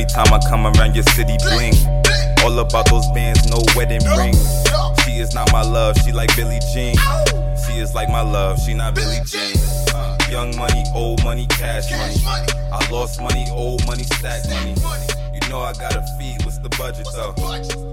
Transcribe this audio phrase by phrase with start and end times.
[0.00, 1.74] Every time I come around your city, bling.
[2.42, 4.32] All about those bands, no wedding ring.
[5.04, 6.96] She is not my love, she like Billie Jean.
[7.66, 9.54] She is like my love, she not Billie Jean.
[9.94, 12.16] Uh, young money, old money, cash money.
[12.72, 14.74] I lost money, old money, stack money.
[15.34, 17.34] You know I gotta feed, what's the budget though?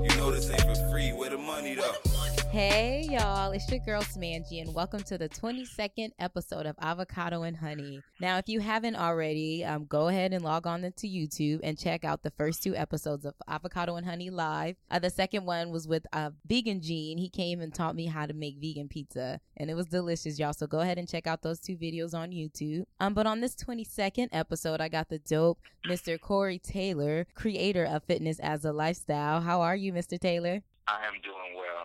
[0.02, 2.17] You know this ain't for free, where the money though?
[2.52, 7.58] Hey y'all, it's your girl Smangy, and welcome to the 22nd episode of Avocado and
[7.58, 8.02] Honey.
[8.22, 12.06] Now, if you haven't already, um, go ahead and log on to YouTube and check
[12.06, 14.78] out the first two episodes of Avocado and Honey live.
[14.90, 17.18] Uh, the second one was with uh, Vegan Gene.
[17.18, 20.54] He came and taught me how to make vegan pizza, and it was delicious, y'all.
[20.54, 22.86] So go ahead and check out those two videos on YouTube.
[23.02, 26.20] Um, but on this 22nd episode, I got the dope Mr.
[26.20, 29.42] Corey Taylor, creator of Fitness as a Lifestyle.
[29.42, 30.18] How are you, Mr.
[30.18, 30.64] Taylor?
[30.88, 31.84] I am doing well.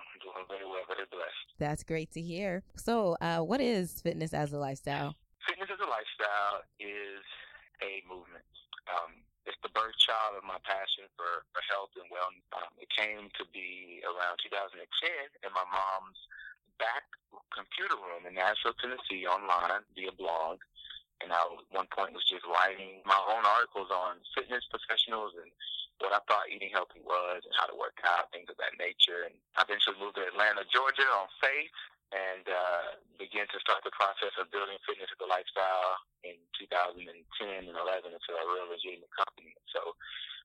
[0.49, 1.47] Doing very well, very blessed.
[1.59, 2.63] That's great to hear.
[2.75, 5.15] So, uh, what is fitness as a lifestyle?
[5.47, 7.23] Fitness as a lifestyle is
[7.83, 8.47] a movement.
[8.91, 12.47] Um, it's the birth child of my passion for, for health and wellness.
[12.55, 14.83] Um, it came to be around 2010
[15.47, 16.19] in my mom's
[16.79, 17.07] back
[17.55, 20.59] computer room in Nashville, Tennessee, online via blog.
[21.23, 25.51] And I, at one point, was just writing my own articles on fitness professionals and
[26.01, 29.29] what I thought eating healthy was and how to work out, things of that nature.
[29.29, 31.77] And I eventually moved to Atlanta, Georgia on faith
[32.13, 37.09] and uh, began to start the process of building fitness as a lifestyle in 2010
[37.09, 39.57] and 11 until I really the company.
[39.73, 39.97] So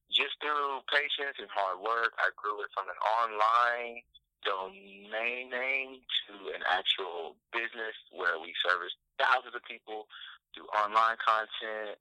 [0.08, 4.00] just through patience and hard work, I grew it from an online
[4.48, 10.08] domain name to an actual business where we service thousands of people
[10.56, 12.00] through online content,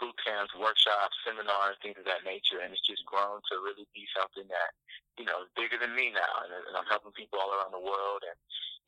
[0.00, 4.08] boot camps, workshops, seminars, things of that nature, and it's just grown to really be
[4.16, 4.72] something that
[5.20, 7.84] you know is bigger than me now, and, and I'm helping people all around the
[7.84, 8.36] world, and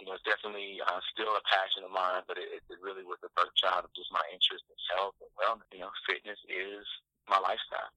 [0.00, 3.20] you know it's definitely uh, still a passion of mine, but it, it really was
[3.20, 5.68] the birth child of just my interest in health and wellness.
[5.70, 6.84] You know, fitness is
[7.28, 7.92] my lifestyle.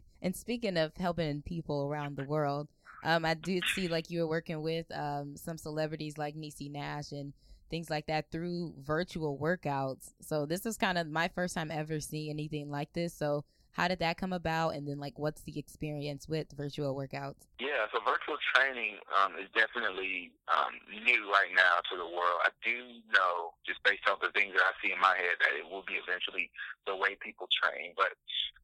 [0.22, 2.70] and speaking of helping people around the world,
[3.04, 7.12] um, I did see like you were working with um, some celebrities like Niecy Nash
[7.12, 7.32] and
[7.70, 10.12] things like that through virtual workouts.
[10.20, 13.14] So this is kind of my first time ever seeing anything like this.
[13.14, 14.70] So how did that come about?
[14.70, 17.44] And then like what's the experience with virtual workouts?
[17.60, 20.72] Yeah so virtual training um, is definitely um,
[21.04, 22.40] new right now to the world.
[22.42, 22.76] I do
[23.12, 25.84] know just based off the things that i see in my head that it will
[25.84, 26.50] be eventually
[26.88, 27.92] the way people train.
[27.94, 28.16] But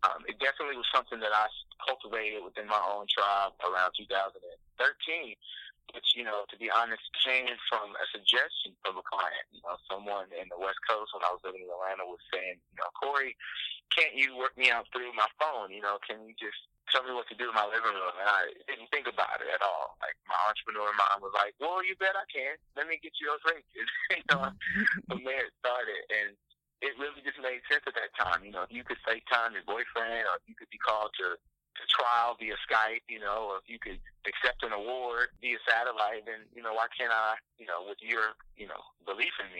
[0.03, 1.47] um, it definitely was something that i
[1.87, 5.35] cultivated within my own tribe around 2013
[5.91, 9.47] which, you know, to be honest, came from a suggestion from a client.
[9.51, 12.63] You know, someone in the West Coast when I was living in Atlanta was saying,
[12.63, 13.35] you know, Corey,
[13.93, 15.75] can't you work me out through my phone?
[15.75, 16.57] You know, can you just
[16.89, 18.17] tell me what to do in my living room?
[18.17, 20.01] And I didn't think about it at all.
[20.01, 22.57] Like my entrepreneur mind was like, well, you bet I can.
[22.79, 23.69] Let me get you those rates.
[24.17, 24.49] you know,
[25.11, 26.03] from there it started.
[26.09, 26.39] And
[26.83, 28.43] it really just made sense at that time.
[28.43, 31.39] You know, if you could FaceTime your boyfriend or if you could be called to
[31.77, 36.25] to trial via Skype, you know, or if you could accept an award via satellite,
[36.27, 39.52] then, you know, why can't I, you know, with your, you know, belief in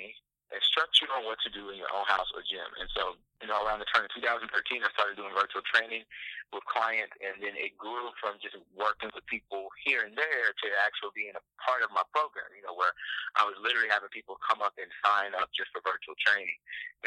[1.01, 2.67] you on what to do in your own house or gym.
[2.77, 4.49] And so, you know, around the turn of 2013,
[4.85, 6.05] I started doing virtual training
[6.53, 10.67] with clients, and then it grew from just working with people here and there to
[10.85, 12.93] actually being a part of my program, you know, where
[13.41, 16.59] I was literally having people come up and sign up just for virtual training.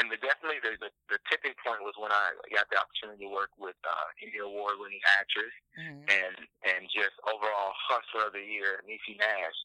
[0.01, 3.31] And the, definitely the, the, the tipping point was when I got the opportunity to
[3.31, 6.09] work with uh, Emmy Award winning actress mm-hmm.
[6.09, 6.35] and,
[6.65, 9.59] and just overall hustler of the year, Niecy Nash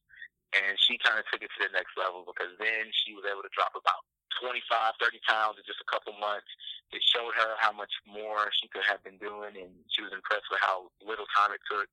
[0.57, 3.43] and she kind of took it to the next level because then she was able
[3.47, 4.03] to drop about
[4.43, 6.49] 25, 30 pounds in just a couple months.
[6.91, 10.49] It showed her how much more she could have been doing, and she was impressed
[10.51, 11.87] with how little time it took.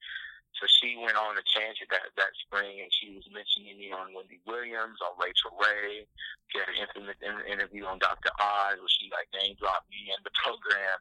[0.58, 4.10] So she went on to change that that spring, and she was mentioning me on
[4.18, 6.10] Wendy Williams, on Rachael Ray.
[6.50, 8.34] She an intimate interview on Dr.
[8.42, 10.98] Oz, where she like name dropped me and the program,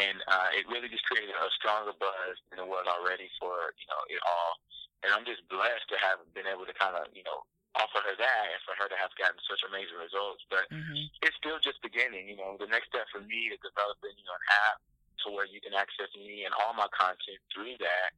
[0.00, 3.86] and uh, it really just created a stronger buzz than it was already for you
[3.92, 4.56] know it all
[5.04, 7.44] and I'm just blessed to have been able to kind of, you know,
[7.76, 10.44] offer her that and for her to have gotten such amazing results.
[10.48, 11.12] But mm-hmm.
[11.20, 12.28] it's still just beginning.
[12.32, 14.78] You know, the next step for me is developing, you know, an app
[15.24, 18.10] to where you can access me and all my content through that.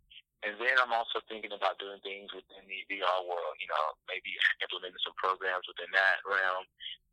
[0.46, 4.31] And then I'm also thinking about doing things within the VR world, you know, maybe
[4.62, 6.62] implementing some programs within that realm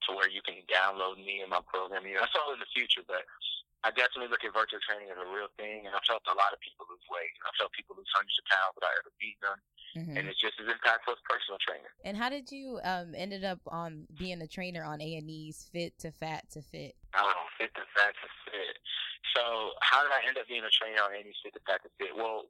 [0.06, 2.06] to where you can download me and my program.
[2.06, 3.26] You know, that's all in the future, but
[3.86, 6.50] I definitely look at virtual training as a real thing, and I've helped a lot
[6.50, 7.38] of people lose weight.
[7.46, 9.60] I've helped people lose hundreds of pounds without ever beating them,
[9.94, 10.16] mm-hmm.
[10.18, 11.94] and it's just as impactful as personal training.
[12.02, 15.70] And how did you um ended up on being a trainer on A and E's
[15.70, 16.98] Fit to Fat to Fit?
[17.14, 18.76] Oh, Fit to Fat to Fit.
[19.38, 21.62] So how did I end up being a trainer on A and E's Fit to
[21.70, 22.18] Fat to Fit?
[22.18, 22.50] Well,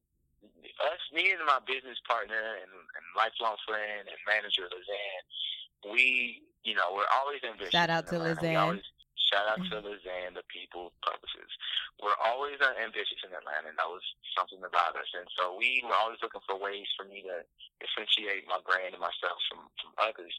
[0.88, 6.76] us, me and my business partner and, and lifelong friend and manager, Lizanne, we, you
[6.76, 7.72] know, we're always ambitious.
[7.72, 8.80] Shout out to Lizanne.
[9.32, 11.50] Shout out to Lizanne, the people purposes.
[11.98, 14.06] we're always uh, ambitious in Atlanta, and that was
[14.38, 15.10] something about us.
[15.18, 17.42] And so we were always looking for ways for me to
[17.82, 20.34] differentiate my brand and myself from, from others.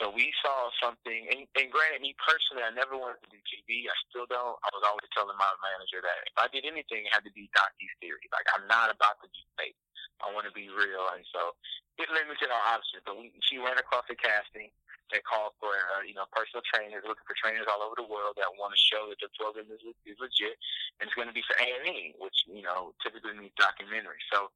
[0.00, 3.86] So we saw something, and, and granted, me personally, I never wanted to do TV.
[3.86, 4.58] I still don't.
[4.58, 7.46] I was always telling my manager that if I did anything, it had to be
[7.54, 8.30] docu series.
[8.34, 9.78] Like I'm not about to be fake.
[10.24, 11.52] I want to be real, and so
[12.00, 13.04] it limited our options.
[13.04, 14.72] But we, she ran across the casting
[15.12, 18.40] that called for uh, you know personal trainers, looking for trainers all over the world
[18.40, 20.56] that want to show that the program is, is legit,
[20.98, 24.20] and it's going to be for A and E, which you know typically means documentary.
[24.32, 24.48] So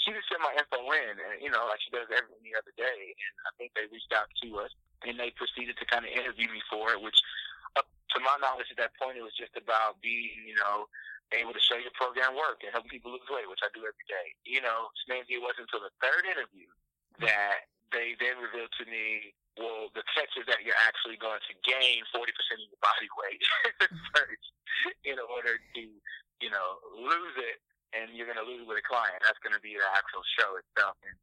[0.00, 3.00] she just sent my info in, and you know, like she does every other day.
[3.12, 4.72] And I think they reached out to us,
[5.04, 7.00] and they proceeded to kind of interview me for it.
[7.04, 7.16] Which,
[7.76, 10.88] up to my knowledge, at that point, it was just about being, you know,
[11.32, 14.06] able to show your program work and help people lose weight, which I do every
[14.10, 14.34] day.
[14.42, 16.66] You know, maybe it wasn't until the third interview
[17.22, 21.54] that they then revealed to me, well, the catch is that you're actually going to
[21.66, 23.42] gain 40% of your body weight
[24.14, 24.46] first
[25.02, 25.82] in order to,
[26.40, 27.58] you know, lose it
[27.92, 29.18] and you're going to lose it with a client.
[29.26, 30.94] That's going to be the actual show itself.
[31.02, 31.16] And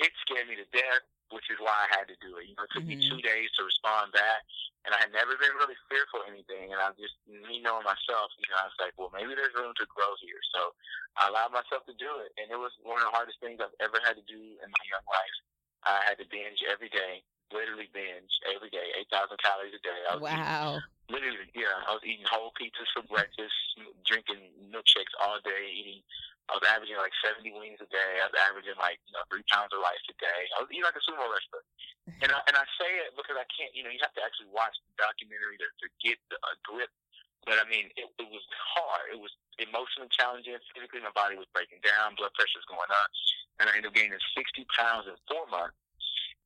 [0.00, 2.46] it scared me to death, which is why I had to do it.
[2.46, 3.00] You know, it took mm-hmm.
[3.00, 4.44] me two days to respond back,
[4.84, 6.70] and I had never been really fearful of anything.
[6.70, 9.74] And I just, me knowing myself, you know, I was like, well, maybe there's room
[9.80, 10.40] to grow here.
[10.52, 10.76] So
[11.18, 13.74] I allowed myself to do it, and it was one of the hardest things I've
[13.82, 15.36] ever had to do in my young life.
[15.82, 20.00] I had to binge every day literally binge every day, 8,000 calories a day.
[20.08, 20.80] I was wow.
[20.80, 21.76] Eating, literally, yeah.
[21.84, 23.54] I was eating whole pizzas for breakfast,
[24.08, 24.40] drinking
[24.72, 26.00] milkshakes all day, eating.
[26.50, 28.12] I was averaging like 70 wings a day.
[28.18, 30.40] I was averaging like you know three pounds of rice a day.
[30.56, 31.62] I was eating like a sumo wrestler,
[32.22, 33.72] and I, and I say it because I can't.
[33.72, 36.90] You know, you have to actually watch the documentary to, to get a grip.
[37.42, 39.10] But I mean, it, it was hard.
[39.10, 40.54] It was emotionally challenging.
[40.74, 42.14] Physically, my body was breaking down.
[42.14, 43.10] Blood pressure was going up,
[43.58, 45.74] and I ended up gaining 60 pounds in four months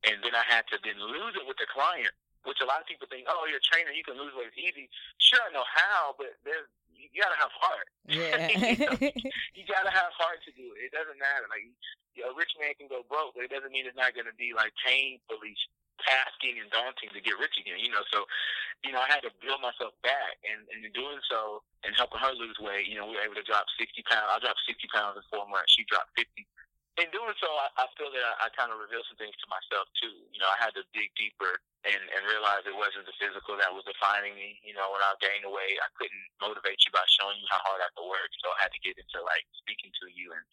[0.07, 2.15] and then I had to then lose it with the client,
[2.47, 4.87] which a lot of people think, oh, you're a trainer, you can lose weight easy.
[5.19, 7.89] Sure, I know how, but there's you gotta have heart.
[8.07, 8.47] Yeah.
[8.55, 10.89] you, know, you gotta have heart to do it.
[10.89, 11.51] It doesn't matter.
[11.51, 11.67] Like
[12.15, 14.37] you know, a rich man can go broke, but it doesn't mean it's not gonna
[14.39, 15.59] be like painfully
[16.05, 17.83] tasking and daunting to get rich again.
[17.83, 18.25] You know, so
[18.85, 22.23] you know, I had to build myself back, and, and in doing so, and helping
[22.23, 24.31] her lose weight, you know, we were able to drop sixty pounds.
[24.31, 25.75] I dropped sixty pounds in four months.
[25.75, 26.47] She dropped fifty
[26.97, 29.47] in doing so, I, I feel that I, I kind of revealed some things to
[29.53, 30.17] myself too.
[30.33, 33.69] You know, I had to dig deeper and, and realize it wasn't the physical that
[33.69, 34.57] was defining me.
[34.65, 37.61] You know, when I gained the weight, I couldn't motivate you by showing you how
[37.69, 38.33] hard I could work.
[38.41, 40.45] So I had to get into like speaking to you, and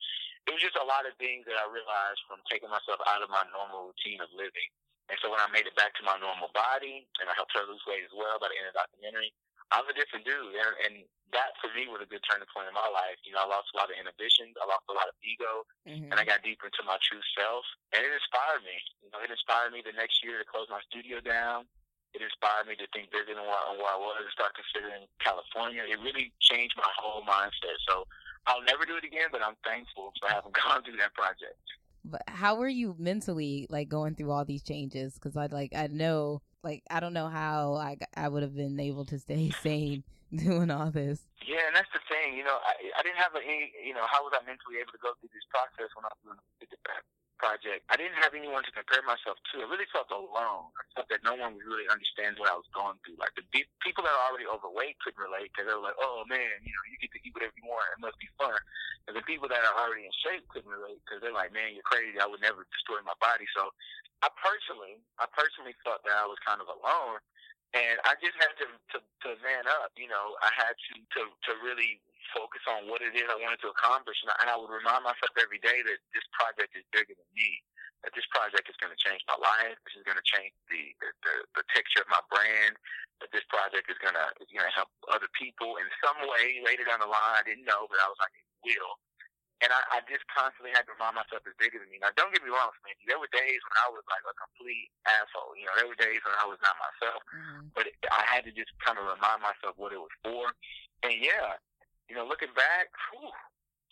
[0.47, 3.31] it was just a lot of things that I realized from taking myself out of
[3.31, 4.69] my normal routine of living.
[5.11, 7.67] And so when I made it back to my normal body, and I helped her
[7.67, 9.31] lose weight as well by the end of the documentary,
[9.73, 10.95] I was a different dude, and, and
[11.33, 13.17] that for me was a good turning point in my life.
[13.25, 16.13] You know, I lost a lot of inhibitions, I lost a lot of ego, mm-hmm.
[16.13, 18.77] and I got deeper into my true self, and it inspired me.
[19.01, 21.65] You know, it inspired me the next year to close my studio down.
[22.13, 25.81] It inspired me to think bigger than where I was and start considering California.
[25.81, 27.81] It really changed my whole mindset.
[27.89, 28.05] So
[28.45, 31.57] I'll never do it again, but I'm thankful for having gone through that project.
[32.05, 35.15] But how were you mentally, like going through all these changes?
[35.15, 38.79] Because I like I know like I don't know how I I would have been
[38.79, 41.21] able to stay sane doing all this.
[41.45, 42.37] Yeah, and that's the thing.
[42.37, 43.71] You know, I I didn't have any.
[43.85, 46.19] You know, how was I mentally able to go through this process when I was
[46.23, 46.67] doing the
[47.37, 47.85] project?
[47.89, 49.63] I didn't have anyone to compare myself to.
[49.63, 50.73] I really felt alone.
[50.73, 53.17] I felt that no one would really understands what I was going through.
[53.21, 53.45] Like the
[53.83, 56.83] people that are already overweight couldn't relate because they were like, "Oh man, you know,
[56.89, 57.87] you get to eat whatever you want.
[57.93, 58.57] It must be fun."
[59.09, 61.85] And the people that are already in shape couldn't relate because they're like, "Man, you're
[61.85, 62.19] crazy.
[62.19, 63.73] I would never destroy my body." So
[64.23, 67.19] I personally, I personally thought that I was kind of alone,
[67.73, 69.93] and I just had to to, to man up.
[69.97, 72.01] You know, I had to, to to really
[72.33, 75.05] focus on what it is I wanted to accomplish, and I, and I would remind
[75.05, 77.61] myself every day that this project is bigger than me.
[78.05, 79.79] That this project is going to change my life.
[79.87, 82.75] This is going to change the, the the the texture of my brand.
[83.23, 86.59] That this project is going to is going to help other people in some way
[86.65, 87.35] later down the line.
[87.39, 88.93] I didn't know, but I was like, it will.
[89.63, 91.95] And I, I just constantly had to remind myself it's bigger than me.
[92.03, 93.07] Now, don't get me wrong, Smitty.
[93.07, 95.55] There were days when I was like a complete asshole.
[95.55, 97.23] You know, there were days when I was not myself.
[97.31, 97.71] Mm-hmm.
[97.71, 100.51] But it, I had to just kind of remind myself what it was for.
[101.07, 101.55] And yeah,
[102.11, 103.31] you know, looking back, whew,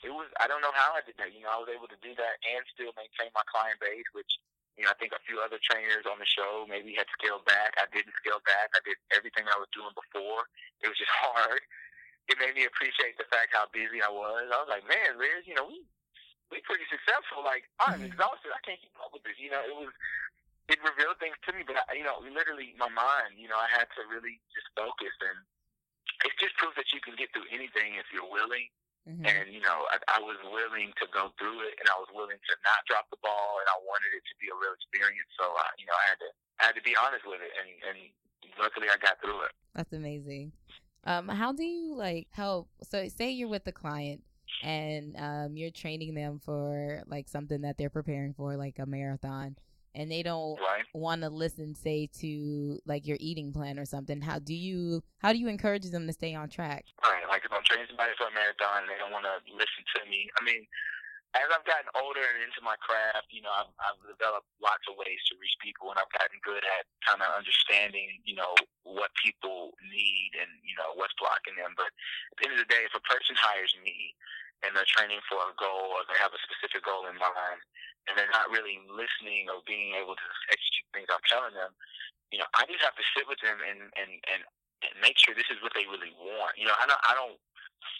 [0.03, 0.27] it was.
[0.43, 1.31] I don't know how I did that.
[1.31, 4.31] You know, I was able to do that and still maintain my client base, which
[4.75, 7.75] you know, I think a few other trainers on the show maybe had scaled back.
[7.79, 8.75] I didn't scale back.
[8.75, 10.47] I did everything I was doing before.
[10.83, 11.63] It was just hard
[12.29, 14.49] it made me appreciate the fact how busy I was.
[14.49, 15.81] I was like, man, Liz, you know, we
[16.51, 17.41] we pretty successful.
[17.41, 18.11] Like I'm mm-hmm.
[18.11, 18.51] exhausted.
[18.51, 19.39] I can't keep up with this.
[19.39, 19.91] You know, it was
[20.69, 23.39] it revealed things to me, but I, you know, literally my mind.
[23.39, 25.37] You know, I had to really just focus, and
[26.27, 28.69] it's just proof that you can get through anything if you're willing.
[29.09, 29.25] Mm-hmm.
[29.25, 32.37] And you know, I, I was willing to go through it, and I was willing
[32.37, 35.31] to not drop the ball, and I wanted it to be a real experience.
[35.35, 36.29] So, I, you know, I had to
[36.61, 37.97] I had to be honest with it, and and
[38.61, 39.53] luckily I got through it.
[39.73, 40.53] That's amazing.
[41.03, 42.69] Um, how do you like help?
[42.83, 44.21] So, say you're with the client
[44.63, 49.55] and um, you're training them for like something that they're preparing for, like a marathon,
[49.95, 50.85] and they don't right.
[50.93, 54.21] want to listen, say to like your eating plan or something.
[54.21, 56.85] How do you how do you encourage them to stay on track?
[57.03, 59.83] Right, like if I'm training somebody for a marathon and they don't want to listen
[59.95, 60.65] to me, I mean,
[61.31, 64.99] as I've gotten older and into my craft, you know, I've, I've developed lots of
[64.99, 68.51] ways to reach people, and I've gotten good at kind of understanding, you know,
[68.83, 71.71] what people need and you know what's blocking them.
[71.79, 74.11] But at the end of the day, if a person hires me
[74.67, 77.59] and they're training for a goal or they have a specific goal in mind,
[78.11, 81.71] and they're not really listening or being able to execute things I'm telling them,
[82.35, 84.43] you know, I just have to sit with them and and and,
[84.97, 86.57] make sure this is what they really want.
[86.57, 87.37] You know, I don't I don't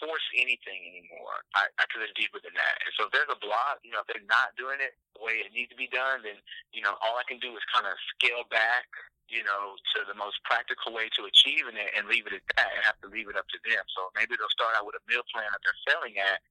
[0.02, 1.42] force anything anymore.
[1.54, 2.76] I, I could it's deeper than that.
[2.82, 5.38] And so if there's a block, you know, if they're not doing it the way
[5.40, 6.36] it needs to be done, then,
[6.74, 8.90] you know, all I can do is kind of scale back,
[9.30, 12.74] you know, to the most practical way to achieving it and leave it at that
[12.74, 13.86] and have to leave it up to them.
[13.94, 16.42] So maybe they'll start out with a meal plan that they're failing at.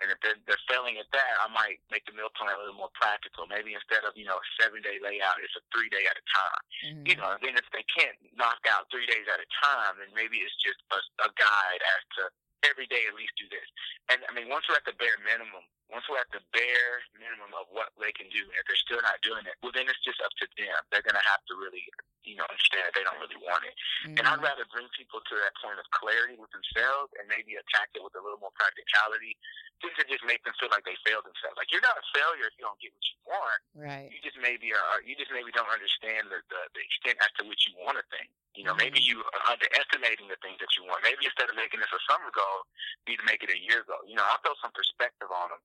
[0.00, 2.80] And if they're, they're failing at that, I might make the meal plan a little
[2.80, 3.44] more practical.
[3.44, 6.24] Maybe instead of, you know, a seven day layout, it's a three day at a
[6.24, 6.62] time.
[6.88, 7.04] Mm-hmm.
[7.04, 10.40] You know, then if they can't knock out three days at a time, then maybe
[10.40, 12.22] it's just a, a guide as to
[12.66, 13.68] every day at least do this.
[14.12, 17.50] And I mean, once we're at the bare minimum, once we're at the bare minimum
[17.58, 20.00] of what they can do, and if they're still not doing it, well, then it's
[20.06, 20.78] just up to them.
[20.94, 21.82] They're going to have to really,
[22.22, 23.74] you know, understand they don't really want it.
[24.06, 24.22] Mm-hmm.
[24.22, 27.90] And I'd rather bring people to that point of clarity with themselves and maybe attack
[27.98, 29.34] it with a little more practicality
[29.82, 31.58] than to just make them feel like they failed themselves.
[31.58, 33.60] Like you're not a failure if you don't get what you want.
[33.74, 34.08] Right.
[34.12, 35.00] You just maybe are.
[35.02, 38.04] You just maybe don't understand the the, the extent as to which you want a
[38.12, 38.28] thing.
[38.58, 38.90] You know, mm-hmm.
[38.90, 41.06] maybe you are underestimating the things that you want.
[41.06, 42.66] Maybe instead of making this a summer goal,
[43.06, 44.02] you need to make it a year goal.
[44.02, 45.62] You know, I'll throw some perspective on them.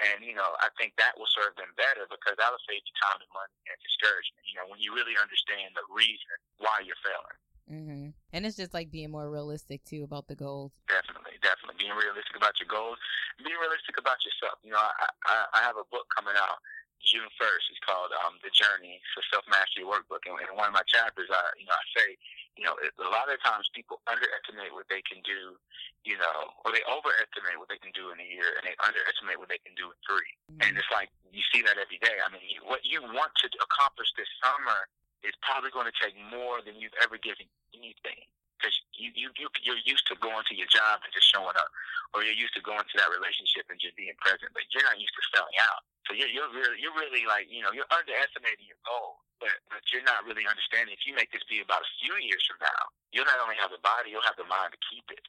[0.00, 3.20] And, you know, I think that will serve them better because that'll save you time
[3.20, 7.38] and money and discouragement, you know, when you really understand the reason why you're failing.
[7.70, 8.06] Mm-hmm.
[8.32, 10.74] And it's just like being more realistic too about the goals.
[10.88, 12.98] Definitely, definitely being realistic about your goals,
[13.38, 14.58] being realistic about yourself.
[14.66, 16.58] You know, I I, I have a book coming out
[17.04, 17.68] June first.
[17.68, 18.98] It's called um, The Journey.
[18.98, 22.16] A self mastery workbook, and in one of my chapters, I you know I say
[22.56, 25.56] you know, a lot of times people underestimate what they can do,
[26.04, 29.40] you know, or they overestimate what they can do in a year and they underestimate
[29.40, 30.60] what they can do in 3 mm-hmm.
[30.60, 32.20] And it's like, you see that every day.
[32.20, 34.84] I mean, you, what you want to accomplish this summer
[35.24, 38.20] is probably going to take more than you've ever given anything.
[38.62, 41.66] Because you, you, you, you're used to going to your job and just showing up,
[42.14, 45.02] or you're used to going to that relationship and just being present, but you're not
[45.02, 45.82] used to selling out.
[46.06, 49.82] So you're, you're really, you're really like, you know, you're underestimating your goal but but
[49.90, 50.94] you're not really understanding.
[50.94, 53.74] If you make this be about a few years from now, you'll not only have
[53.74, 55.26] the body, you'll have the mind to keep it.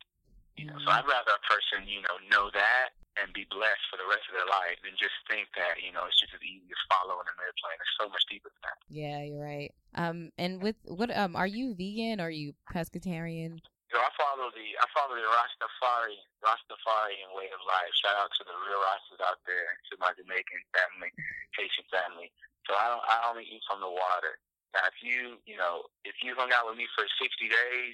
[0.53, 0.85] You know, mm-hmm.
[0.85, 4.25] so I'd rather a person, you know, know that and be blessed for the rest
[4.29, 7.25] of their life than just think that, you know, it's just as easy as following
[7.25, 7.77] a meal plan.
[7.77, 8.77] It's so much deeper than that.
[8.89, 9.71] Yeah, you're right.
[9.93, 12.17] Um, and with what um, are you vegan?
[12.17, 13.61] Or are you pescatarian?
[13.93, 17.93] So I follow the I follow the Rastafari Rastafarian way of life.
[18.01, 21.13] Shout out to the real Rastas out there, to my Jamaican family,
[21.57, 22.33] Haitian family.
[22.65, 24.41] So I don't I only eat from the water.
[24.73, 27.93] Now if you you know, if you hung out with me for sixty days,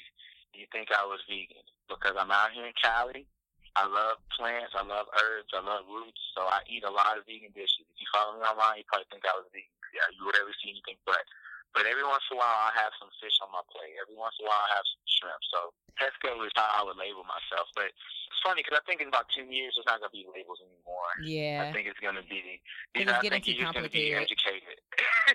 [0.55, 1.67] you think I was vegan.
[1.91, 3.27] Because I'm out here in Cali.
[3.77, 7.25] I love plants, I love herbs, I love roots, so I eat a lot of
[7.29, 7.85] vegan dishes.
[7.85, 9.73] If you follow me online you probably think I was vegan.
[9.89, 11.25] Yeah, you rarely see anything but
[11.73, 13.93] but every once in a while, I have some fish on my plate.
[14.01, 15.41] Every once in a while, I have some shrimp.
[15.53, 15.59] So
[16.01, 17.69] pesco is how I would label myself.
[17.77, 20.25] But it's funny because I think in about 10 years, there's not going to be
[20.25, 21.13] labels anymore.
[21.21, 21.69] Yeah.
[21.69, 22.57] I think it's going to be,
[22.97, 24.81] you know, I think you're just going to be educated.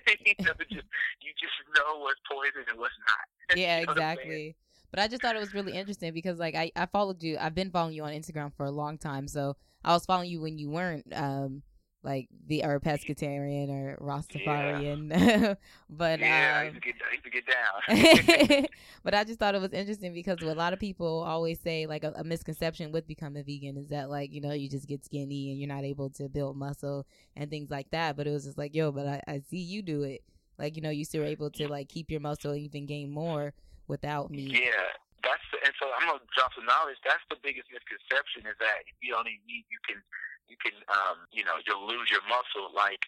[0.26, 0.90] you, know, just,
[1.22, 3.24] you just know what's poison and what's not.
[3.54, 4.58] Yeah, you know exactly.
[4.94, 7.36] But I just thought it was really interesting because, like, I, I followed you.
[7.40, 9.26] I've been following you on Instagram for a long time.
[9.26, 11.12] So I was following you when you weren't.
[11.12, 11.62] um
[12.04, 15.10] like the or pescatarian or Rastafarian.
[15.10, 15.54] Yeah.
[15.90, 18.66] but yeah, um, I used to get, I used to get down.
[19.02, 22.04] but I just thought it was interesting because a lot of people always say like
[22.04, 25.50] a, a, misconception with becoming vegan is that like you know you just get skinny
[25.50, 28.16] and you're not able to build muscle and things like that.
[28.16, 30.22] But it was just like yo, but I, I see you do it.
[30.58, 33.54] Like you know you still able to like keep your muscle and even gain more
[33.88, 34.64] without me.
[34.64, 34.94] Yeah.
[35.24, 37.00] That's the, and so I'm gonna drop some knowledge.
[37.00, 40.04] That's the biggest misconception is that if you only eat, you can
[40.52, 42.68] you can um, you know you'll lose your muscle.
[42.76, 43.00] Like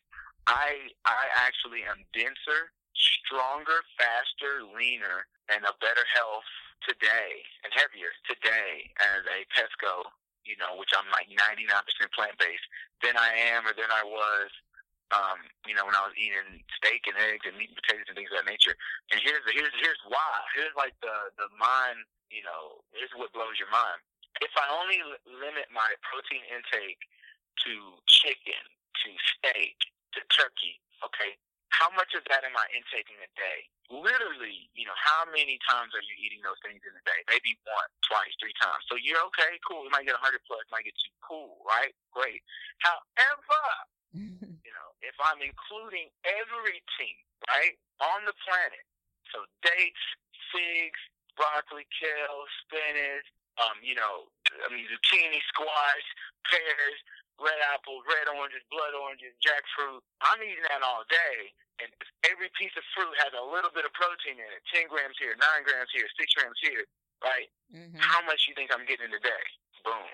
[0.49, 6.49] I I actually am denser, stronger, faster, leaner, and a better health
[6.89, 10.09] today and heavier today as a pesco.
[10.49, 11.69] You know, which I'm like 99%
[12.15, 12.65] plant based
[13.03, 14.49] than I am or than I was
[15.15, 18.17] um, you know, when I was eating steak and eggs and meat and potatoes and
[18.19, 18.75] things of that nature.
[19.15, 20.35] And here's the, here's here's why.
[20.59, 22.03] Here's like the the mind.
[22.27, 24.03] You know, here's what blows your mind.
[24.43, 27.01] If I only limit my protein intake
[27.65, 27.73] to
[28.05, 28.63] chicken,
[29.07, 29.09] to
[29.39, 29.79] steak,
[30.19, 31.39] to turkey, okay,
[31.71, 33.69] how much of that am I intaking a day?
[33.93, 37.21] Literally, you know, how many times are you eating those things in a day?
[37.31, 38.83] Maybe one, twice, three times.
[38.91, 39.87] So you're okay, cool.
[39.87, 41.95] You might get 100 plus, might get two, cool, right?
[42.11, 42.43] Great.
[42.83, 43.63] However,
[44.77, 47.17] know, if I'm including everything,
[47.49, 48.85] right, on the planet,
[49.33, 50.05] so dates,
[50.53, 51.01] figs,
[51.35, 56.07] broccoli, kale, spinach, um, you know, I mean, zucchini, squash,
[56.45, 56.99] pears,
[57.41, 60.05] red apples, red oranges, blood oranges, jackfruit.
[60.21, 61.53] I'm eating that all day.
[61.77, 61.93] And
[62.25, 65.37] every piece of fruit has a little bit of protein in it 10 grams here,
[65.37, 66.89] 9 grams here, 6 grams here,
[67.21, 67.53] right?
[67.69, 68.01] Mm-hmm.
[68.01, 69.45] How much you think I'm getting in a day?
[69.85, 70.09] Boom.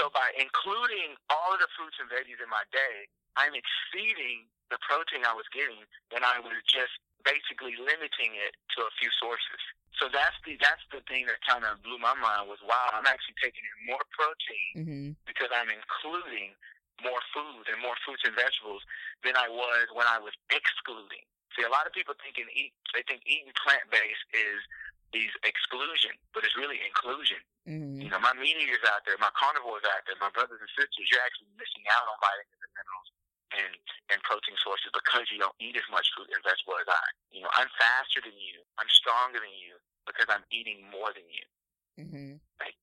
[0.00, 3.04] So by including all of the fruits and veggies in my day,
[3.36, 8.84] I'm exceeding the protein I was getting when I was just basically limiting it to
[8.84, 9.62] a few sources.
[9.98, 13.06] So that's the that's the thing that kind of blew my mind was wow I'm
[13.06, 15.10] actually taking in more protein mm-hmm.
[15.24, 16.58] because I'm including
[17.02, 18.82] more food and more fruits and vegetables
[19.22, 21.26] than I was when I was excluding.
[21.54, 24.60] See, a lot of people think in eat they think eating plant based is
[25.14, 27.38] is exclusion, but it's really inclusion.
[27.70, 28.02] Mm-hmm.
[28.02, 31.06] You know, my meat eaters out there, my carnivores out there, my brothers and sisters,
[31.06, 33.14] you're actually missing out on vitamins and minerals
[33.54, 33.72] and,
[34.10, 37.06] and protein sources because you don't eat as much fruit and vegetable as I.
[37.30, 38.62] You know, I'm faster than you.
[38.76, 41.46] I'm stronger than you because I'm eating more than you.
[41.94, 42.30] Mm-hmm.
[42.58, 42.76] Like,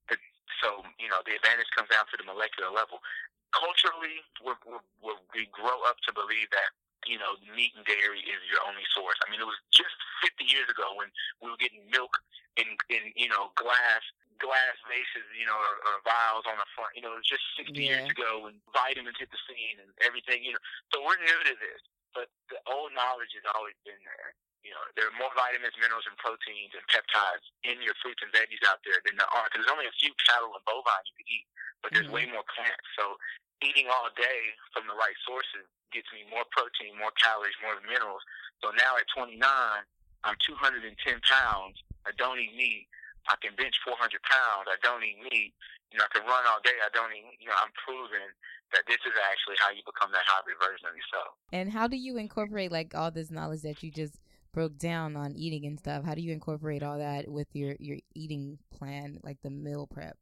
[0.63, 3.03] so, you know, the advantage comes down to the molecular level.
[3.51, 6.71] Culturally, we're, we're, we're, we grow up to believe that
[7.09, 9.17] you know, meat and dairy is your only source.
[9.25, 11.09] I mean, it was just 50 years ago when
[11.41, 12.13] we were getting milk
[12.57, 14.05] in, in you know, glass
[14.41, 16.97] glass vases, you know, or, or vials on the front.
[16.97, 18.01] You know, it was just 60 yeah.
[18.01, 20.41] years ago when vitamins hit the scene and everything.
[20.41, 21.81] You know, so we're new to this,
[22.17, 24.33] but the old knowledge has always been there.
[24.61, 28.29] You know, there are more vitamins, minerals, and proteins and peptides in your fruits and
[28.29, 29.49] veggies out there than there are.
[29.49, 31.47] Because there's only a few cattle and bovine you can eat,
[31.81, 32.29] but there's mm-hmm.
[32.29, 32.85] way more plants.
[32.93, 33.17] So
[33.65, 38.21] eating all day from the right sources gets me more protein, more calories, more minerals.
[38.61, 40.93] So now at 29, I'm 210
[41.25, 41.77] pounds.
[42.05, 42.85] I don't eat meat.
[43.29, 44.65] I can bench 400 pounds.
[44.69, 45.53] I don't eat meat.
[45.91, 46.77] You know, I can run all day.
[46.81, 47.25] I don't eat.
[47.37, 48.31] You know, I'm proving
[48.71, 51.35] that this is actually how you become that hybrid version of yourself.
[51.51, 54.19] And how do you incorporate like all this knowledge that you just
[54.53, 56.03] broke down on eating and stuff?
[56.03, 60.17] How do you incorporate all that with your your eating plan, like the meal prep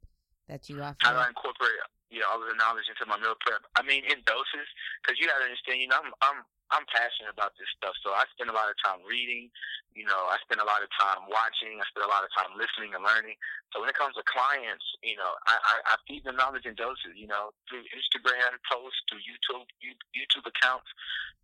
[0.47, 0.97] that you offer?
[0.99, 1.77] How do I incorporate
[2.09, 3.61] you know all of the knowledge into my meal prep?
[3.77, 4.67] I mean, in doses,
[5.01, 5.81] because you got to understand.
[5.81, 8.77] You know, I'm I'm I'm passionate about this stuff, so I spend a lot of
[8.81, 9.49] time reading.
[9.97, 11.81] You know, I spend a lot of time watching.
[11.81, 13.35] I spend a lot of time listening and learning.
[13.73, 16.77] So when it comes to clients, you know, I, I, I feed them knowledge in
[16.77, 17.17] doses.
[17.17, 19.65] You know, through Instagram posts, through YouTube
[20.13, 20.87] YouTube accounts,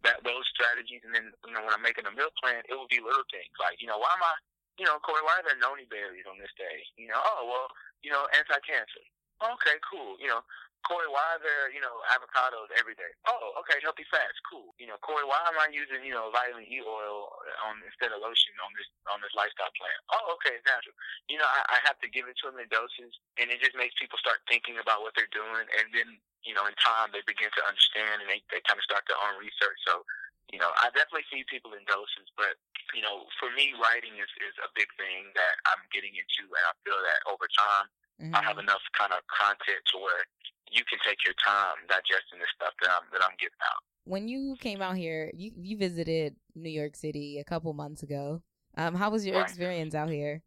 [0.06, 2.90] that those strategies, and then you know when I'm making a meal plan, it will
[2.90, 4.36] be little things like you know why am I,
[4.78, 6.86] you know, Corey, why are there noni berries on this day?
[7.02, 7.68] You know, oh well,
[8.06, 9.06] you know, anti-cancer.
[9.44, 10.16] Okay, cool.
[10.20, 10.42] You know,
[10.86, 13.10] Corey, why are there, you know, avocados every day?
[13.26, 14.78] Oh, okay, healthy fats, cool.
[14.78, 17.34] You know, Corey, why am I using, you know, vitamin E oil
[17.66, 19.98] on instead of lotion on this on this lifestyle plan?
[20.14, 20.94] Oh, okay, it's natural.
[21.26, 23.74] You know, I, I have to give it to them in doses, and it just
[23.74, 27.26] makes people start thinking about what they're doing, and then, you know, in time they
[27.26, 29.82] begin to understand, and they they kind of start their own research.
[29.90, 30.06] So,
[30.54, 32.62] you know, I definitely see people in doses, but
[32.94, 36.64] you know, for me, writing is is a big thing that I'm getting into, and
[36.70, 37.90] I feel that over time.
[38.16, 38.32] Mm-hmm.
[38.32, 38.72] I have mm-hmm.
[38.72, 40.24] enough kind of content to where
[40.72, 43.82] you can take your time digesting the stuff that I'm that I'm getting out.
[44.06, 48.42] When you came out here, you you visited New York City a couple months ago.
[48.78, 49.48] Um, how was your right.
[49.48, 50.42] experience out here?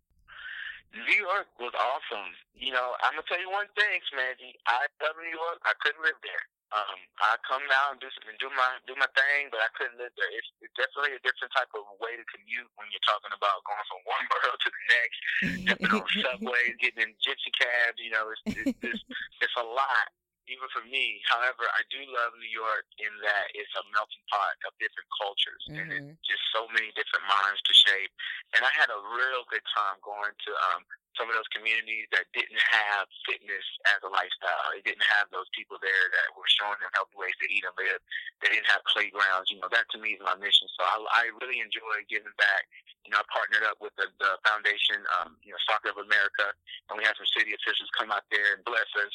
[0.93, 2.33] New York was awesome.
[2.55, 4.57] You know, I'm gonna tell you one thing, Smangy.
[4.67, 5.61] I love New York.
[5.65, 6.45] I couldn't live there.
[6.69, 9.97] Um, I come down and do and do my do my thing, but I couldn't
[9.97, 10.33] live there.
[10.37, 13.87] It's, it's definitely a different type of way to commute when you're talking about going
[13.89, 15.19] from one borough to the next,
[15.65, 17.97] jumping on subways, getting in gypsy cabs.
[17.97, 19.03] You know, it's it's, it's,
[19.41, 20.13] it's a lot
[20.49, 21.21] even for me.
[21.29, 25.63] However, I do love New York in that it's a melting pot of different cultures
[25.69, 25.93] mm-hmm.
[25.93, 28.13] and just so many different minds to shape.
[28.57, 30.83] And I had a real good time going to um,
[31.19, 34.71] some of those communities that didn't have fitness as a lifestyle.
[34.71, 37.75] They didn't have those people there that were showing them healthy ways to eat and
[37.75, 37.99] live.
[38.39, 39.51] They didn't have playgrounds.
[39.51, 40.71] You know, that to me is my mission.
[40.79, 42.71] So I, I really enjoy giving back.
[43.03, 46.55] You know, I partnered up with the, the foundation, um, you know, Soccer of America,
[46.89, 49.15] and we had some city officials come out there and bless us.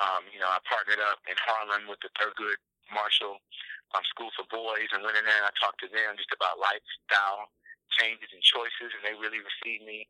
[0.00, 2.56] Um, you know, I partnered up in Harlem with the Thurgood
[2.88, 3.36] Marshall
[3.92, 6.56] um, School for Boys and went in there and I talked to them just about
[6.56, 7.52] lifestyle
[8.00, 10.06] changes and choices, and they really received me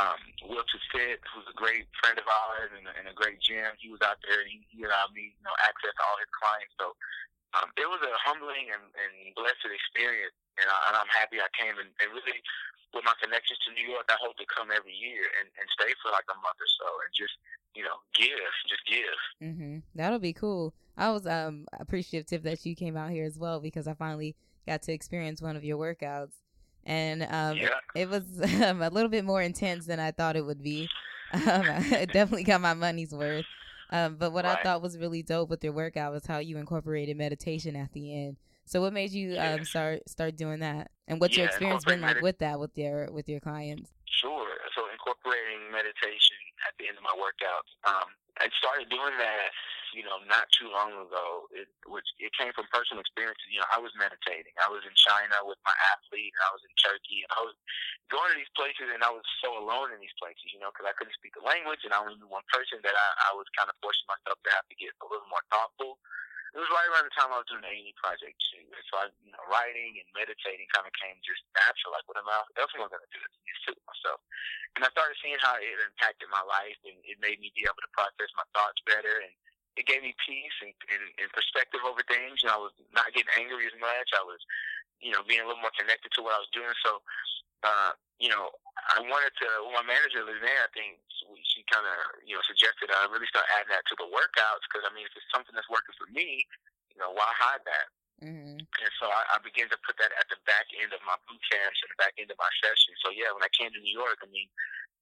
[0.00, 3.72] um, Will to Fit, who's a great friend of ours and, and a great gym.
[3.76, 6.32] He was out there and he, he allowed me, you know, access to all his
[6.32, 6.72] clients.
[6.80, 6.96] So
[7.58, 11.50] um, it was a humbling and, and blessed experience, and, I, and I'm happy I
[11.52, 11.76] came.
[11.76, 12.40] And, and really,
[12.96, 15.92] with my connections to New York, I hope to come every year and, and stay
[16.00, 17.36] for like a month or so and just,
[17.76, 19.18] you know, give, just give.
[19.40, 19.84] Mm-hmm.
[19.94, 20.74] That'll be cool.
[20.96, 24.36] I was um appreciative that you came out here as well because I finally
[24.66, 26.34] got to experience one of your workouts,
[26.84, 27.80] and um, Yeah.
[27.94, 28.24] it was
[28.62, 30.88] um, a little bit more intense than I thought it would be.
[31.34, 33.46] Um, I definitely got my money's worth.
[33.92, 37.14] Um, but what I thought was really dope with your workout was how you incorporated
[37.16, 38.38] meditation at the end.
[38.64, 42.22] So what made you um, start start doing that, and what's your experience been like
[42.22, 43.92] with that with your with your clients?
[44.08, 44.48] Sure.
[44.74, 47.68] So incorporating meditation at the end of my workouts.
[47.84, 48.08] Um,
[48.40, 49.52] I started doing that,
[49.92, 51.48] you know, not too long ago.
[51.52, 53.48] It which it came from personal experiences.
[53.52, 54.52] You know, I was meditating.
[54.60, 57.56] I was in China with my athlete, and I was in Turkey, and I was
[58.08, 60.44] going to these places, and I was so alone in these places.
[60.52, 62.80] You know, because I couldn't speak the language, and I only knew one person.
[62.80, 65.44] That I, I was kind of forcing myself to have to get a little more
[65.52, 66.00] thoughtful.
[66.52, 68.60] It was right around the time I was doing the A&E project too.
[68.60, 71.96] And so I, you know, writing and meditating kind of came just natural.
[71.96, 73.24] Like, what am I else am I going to do?
[73.48, 74.20] Just sit myself.
[74.76, 77.80] And I started seeing how it impacted my life, and it made me be able
[77.80, 79.32] to process my thoughts better, and
[79.76, 82.44] it gave me peace and, and, and perspective over things.
[82.44, 84.12] You know, I was not getting angry as much.
[84.12, 84.40] I was,
[85.00, 86.72] you know, being a little more connected to what I was doing.
[86.84, 87.00] So,
[87.64, 88.52] uh, you know,
[88.92, 89.48] I wanted to.
[89.64, 93.28] Well, my manager Lizanne, I think she, she kind of, you know, suggested I really
[93.32, 96.08] start adding that to the workouts because I mean, if it's something that's working for
[96.12, 96.44] me,
[96.92, 97.88] you know, why hide that?
[98.22, 101.16] hmm And so I, I began to put that at the back end of my
[101.24, 103.00] boot camps and the back end of my sessions.
[103.00, 104.46] So yeah, when I came to New York, I mean,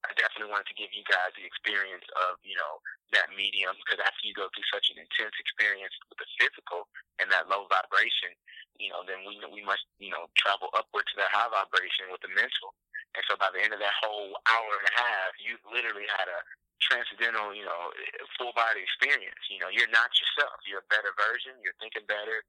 [0.06, 2.80] I definitely wanted to give you guys the experience of, you know,
[3.12, 6.88] that medium because after you go through such an intense experience with the physical
[7.20, 8.32] and that low vibration,
[8.80, 12.24] you know, then we we must, you know, travel upward to that high vibration with
[12.24, 12.72] the mental.
[13.12, 16.30] And so by the end of that whole hour and a half, you literally had
[16.30, 16.40] a
[16.80, 17.92] transcendental, you know,
[18.38, 19.42] full body experience.
[19.52, 20.62] You know, you're not yourself.
[20.64, 21.58] You're a better version.
[21.60, 22.40] You're thinking better.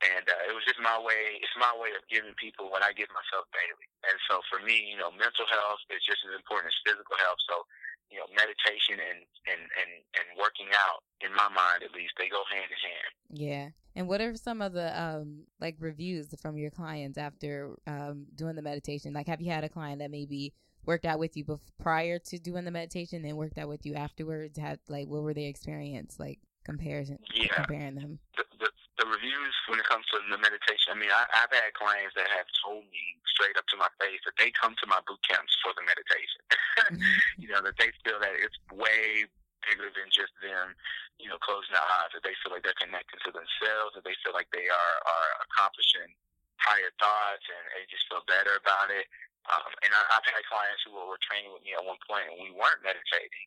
[0.00, 1.36] And uh, it was just my way.
[1.44, 3.84] It's my way of giving people what I give myself daily.
[4.08, 7.36] And so for me, you know, mental health is just as important as physical health.
[7.44, 7.68] So,
[8.08, 12.32] you know, meditation and and and and working out, in my mind at least, they
[12.32, 13.12] go hand in hand.
[13.28, 13.66] Yeah.
[13.94, 18.56] And what are some of the um like reviews from your clients after um doing
[18.56, 19.12] the meditation?
[19.12, 20.54] Like have you had a client that maybe
[20.86, 23.94] worked out with you bef- prior to doing the meditation and worked out with you
[23.94, 24.56] afterwards?
[24.58, 27.52] Had like what were their experience like comparison Yeah.
[27.54, 28.18] comparing them?
[28.36, 28.68] the, the,
[29.00, 32.28] the reviews when it comes to the meditation, I mean, I, I've had clients that
[32.28, 35.56] have told me straight up to my face that they come to my boot camps
[35.64, 36.44] for the meditation.
[37.40, 39.24] you know, that they feel that it's way
[39.64, 40.76] bigger than just them,
[41.16, 44.16] you know, closing their eyes, that they feel like they're connecting to themselves, that they
[44.20, 46.12] feel like they are, are accomplishing
[46.60, 49.08] higher thoughts and they just feel better about it.
[49.48, 52.38] Um, and I, I've had clients who were training with me at one point and
[52.40, 53.46] we weren't meditating.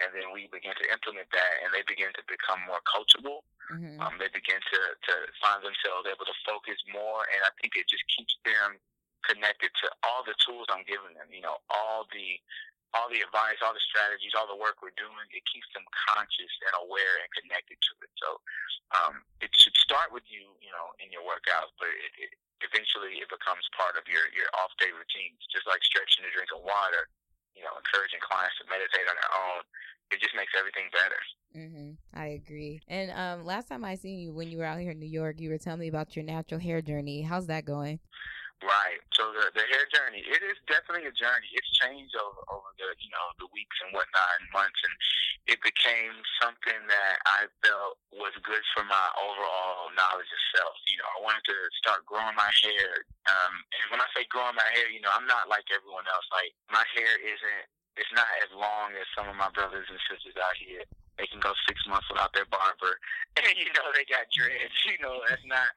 [0.00, 3.96] And then we began to implement that and they began to become more coachable hmm
[4.02, 7.86] um, they begin to, to find themselves able to focus more, and I think it
[7.88, 8.76] just keeps them
[9.24, 11.30] connected to all the tools I'm giving them.
[11.32, 12.36] You know, all the
[12.92, 15.26] all the advice, all the strategies, all the work we're doing.
[15.34, 18.12] It keeps them conscious and aware and connected to it.
[18.20, 18.28] So
[18.94, 22.30] um, it should start with you, you know, in your workouts, but it, it,
[22.62, 26.62] eventually it becomes part of your your off day routines, just like stretching and drinking
[26.62, 27.08] water.
[27.54, 29.62] You know, encouraging clients to meditate on their own.
[30.10, 31.20] It just makes everything better.
[31.54, 32.82] hmm I agree.
[32.90, 35.38] And um, last time I seen you when you were out here in New York,
[35.38, 37.22] you were telling me about your natural hair journey.
[37.22, 37.98] How's that going?
[38.62, 39.02] Right.
[39.12, 41.50] So the the hair journey, it is definitely a journey.
[41.52, 44.94] It's changed over over the you know the weeks and whatnot and months, and
[45.52, 47.93] it became something that I felt
[48.34, 50.74] was good for my overall knowledge of self.
[50.90, 53.06] You know, I wanted to start growing my hair.
[53.30, 56.26] Um, and when I say growing my hair, you know, I'm not like everyone else.
[56.34, 57.64] Like my hair isn't.
[57.94, 60.82] It's not as long as some of my brothers and sisters out here.
[61.14, 62.98] They can go six months without their barber,
[63.38, 64.74] and you know they got dreads.
[64.82, 65.70] You know, that's not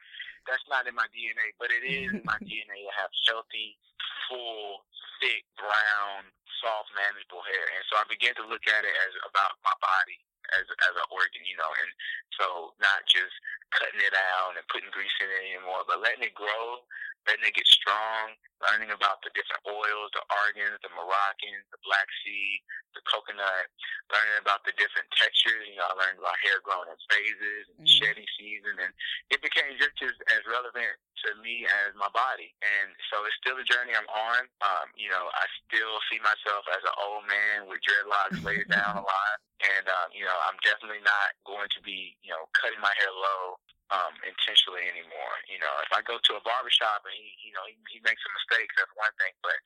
[0.50, 3.78] that's not in my DNA, but it is in my DNA to have healthy,
[4.26, 4.82] full,
[5.22, 6.26] thick, brown,
[6.58, 7.66] soft, manageable hair.
[7.78, 11.08] And so I began to look at it as about my body as as an
[11.12, 11.92] organ, you know, and
[12.38, 12.46] so
[12.80, 13.34] not just
[13.76, 16.84] cutting it out and putting grease in it anymore, but letting it grow,
[17.28, 22.08] letting it get strong, learning about the different oils, the argans, the Moroccans, the black
[22.24, 22.64] seed,
[22.96, 23.68] the coconut,
[24.10, 25.68] learning about the different textures.
[25.68, 27.92] You know, I learned about hair growing in phases and Mhm.
[28.00, 28.94] shedding season, and
[29.30, 32.56] it became just as, as relevant to me as my body.
[32.64, 34.50] And so it's still a journey I'm on.
[34.62, 38.98] Um, you know, I still see myself as an old man with dreadlocks laid down
[38.98, 39.36] a lot.
[39.62, 43.10] And, um, you know, I'm definitely not going to be, you know, cutting my hair
[43.12, 43.58] low
[43.90, 45.36] um, intentionally anymore.
[45.48, 48.20] You know, if I go to a barbershop and he, you know, he, he makes
[48.24, 49.58] some mistakes, that's one thing, but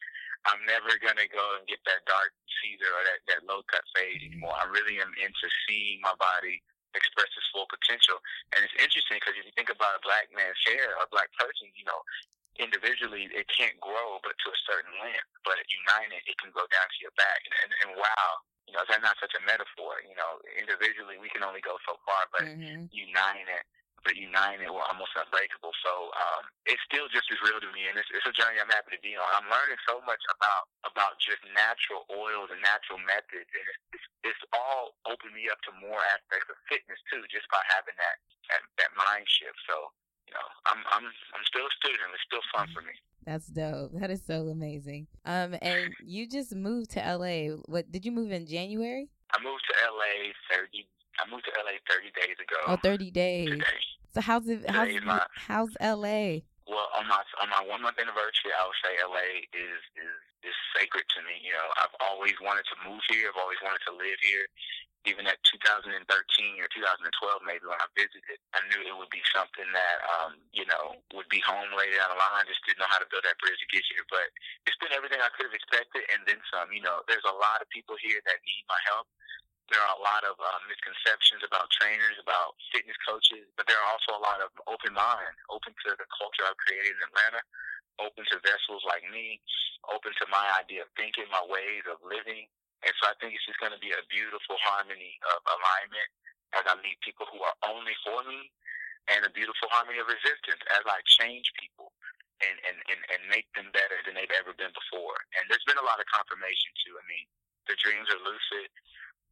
[0.50, 3.86] I'm never going to go and get that dark Caesar or that, that low cut
[3.94, 4.58] fade anymore.
[4.58, 6.62] I really am into seeing my body
[6.94, 8.20] express its full potential.
[8.52, 11.72] And it's interesting because if you think about a black man's hair, a black person,
[11.78, 12.02] you know,
[12.60, 15.30] individually it can't grow but to a certain length.
[15.48, 17.40] But united, it can go down to your back.
[17.48, 18.30] And, and, and wow,
[18.68, 20.04] you know, that's not such a metaphor.
[20.04, 23.64] You know, individually we can only go so far, but hmm uniting it,
[24.02, 25.74] but united or almost unbreakable.
[25.86, 28.72] So um, it's still just as real to me, and it's, it's a journey I'm
[28.72, 29.30] happy to be on.
[29.38, 34.08] I'm learning so much about about just natural oils and natural methods, and it's, it's,
[34.34, 38.18] it's all opened me up to more aspects of fitness too, just by having that
[38.52, 39.58] that, that mind shift.
[39.70, 39.94] So
[40.28, 42.14] you know, I'm I'm I'm still a student.
[42.16, 42.96] It's still fun for me.
[43.26, 43.94] That's dope.
[44.00, 45.08] That is so amazing.
[45.26, 47.54] Um, and you just moved to LA.
[47.70, 49.10] What did you move in January?
[49.34, 50.88] I moved to LA thirty.
[51.20, 52.58] I moved to LA thirty days ago.
[52.68, 53.50] Oh, 30 days.
[53.50, 53.64] Today.
[54.14, 54.68] So how's it?
[54.68, 56.44] How's my- how's LA?
[56.68, 60.16] Well, on my on my one month anniversary, I would say LA is is
[60.52, 61.40] is sacred to me.
[61.44, 63.30] You know, I've always wanted to move here.
[63.30, 64.48] I've always wanted to live here.
[65.10, 65.98] Even at 2013
[66.62, 70.66] or 2012, maybe when I visited, I knew it would be something that um, you
[70.68, 72.44] know would be home later down the line.
[72.44, 74.06] I just didn't know how to build that bridge to get here.
[74.12, 74.28] But
[74.68, 76.70] it's been everything I could have expected, and then some.
[76.72, 79.08] You know, there's a lot of people here that need my help
[79.72, 83.90] there are a lot of uh, misconceptions about trainers, about fitness coaches, but there are
[83.90, 87.42] also a lot of open mind, open to the culture I've created in Atlanta,
[88.04, 89.40] open to vessels like me,
[89.88, 92.52] open to my idea of thinking, my ways of living.
[92.84, 96.10] And so I think it's just going to be a beautiful harmony of alignment
[96.52, 98.52] as I meet people who are only for me
[99.10, 101.96] and a beautiful harmony of resistance as I change people
[102.42, 105.18] and, and, and, and make them better than they've ever been before.
[105.38, 106.98] And there's been a lot of confirmation too.
[106.98, 107.26] I mean,
[107.70, 108.70] the dreams are lucid.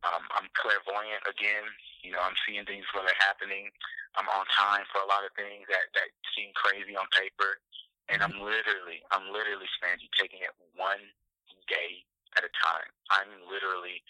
[0.07, 1.67] Um, I'm clairvoyant again.
[2.03, 3.67] You know, I'm seeing things before they're happening.
[4.15, 7.59] I'm on time for a lot of things that that seem crazy on paper,
[8.07, 11.03] and I'm literally, I'm literally, Spanky, taking it one
[11.67, 12.01] day
[12.37, 12.89] at a time.
[13.11, 14.01] I'm literally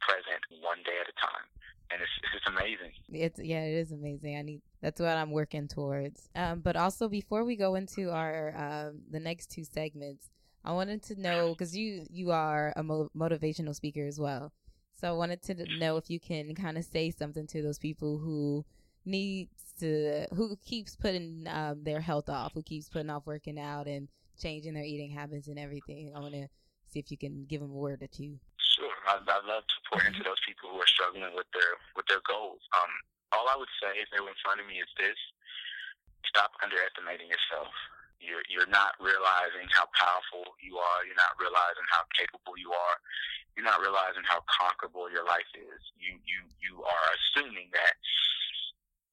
[0.00, 1.46] present one day at a time,
[1.90, 2.92] and it's it's amazing.
[3.10, 4.36] It's yeah, it is amazing.
[4.36, 6.28] I need that's what I'm working towards.
[6.34, 10.30] Um, but also before we go into our um, the next two segments,
[10.64, 14.52] I wanted to know because you you are a mo- motivational speaker as well.
[15.00, 18.18] So I wanted to know if you can kind of say something to those people
[18.18, 18.66] who
[19.06, 23.88] needs to who keeps putting um, their health off, who keeps putting off working out
[23.88, 26.12] and changing their eating habits and everything.
[26.14, 26.48] I want to
[26.92, 28.36] see if you can give them a word or two.
[28.76, 32.04] Sure, I'd, I'd love to pour into those people who are struggling with their with
[32.04, 32.60] their goals.
[32.76, 32.92] Um,
[33.32, 35.16] all I would say if they were in front of me is this:
[36.28, 37.72] stop underestimating yourself.
[38.20, 41.00] You're you're not realizing how powerful you are.
[41.08, 42.96] You're not realizing how capable you are.
[43.56, 45.80] You're not realizing how conquerable your life is.
[45.98, 47.96] You you you are assuming that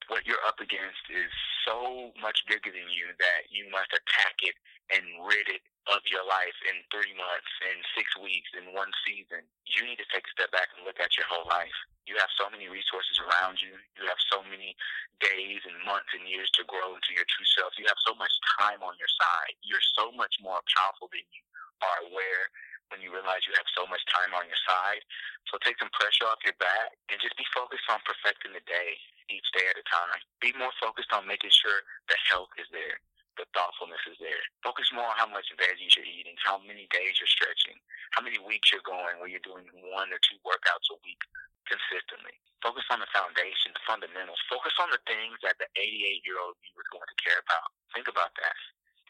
[0.07, 1.31] what you're up against is
[1.67, 4.55] so much bigger than you that you must attack it
[4.91, 9.43] and rid it of your life in three months, in six weeks, in one season.
[9.67, 11.75] You need to take a step back and look at your whole life.
[12.07, 13.75] You have so many resources around you.
[13.99, 14.75] You have so many
[15.19, 17.75] days and months and years to grow into your true self.
[17.79, 19.55] You have so much time on your side.
[19.63, 21.43] You're so much more powerful than you
[21.83, 22.47] are aware
[22.89, 25.03] when you realize you have so much time on your side.
[25.51, 28.99] So take some pressure off your back and just be focused on perfecting the day
[29.27, 30.19] each day at a time.
[30.39, 32.99] Be more focused on making sure the health is there,
[33.35, 34.43] the thoughtfulness is there.
[34.63, 37.75] Focus more on how much veggies you're eating, how many days you're stretching,
[38.15, 41.19] how many weeks you're going where you're doing one or two workouts a week
[41.67, 42.35] consistently.
[42.63, 44.41] Focus on the foundation, the fundamentals.
[44.49, 47.69] Focus on the things that the 88 year old you were going to care about.
[47.93, 48.57] Think about that.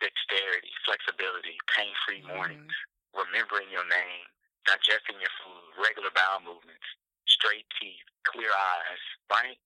[0.03, 2.96] Dexterity, flexibility, pain free mornings, mm-hmm.
[3.17, 4.25] Remembering your name,
[4.69, 6.85] digesting your food, regular bowel movements,
[7.25, 9.03] straight teeth, clear eyes,
[9.33, 9.57] right?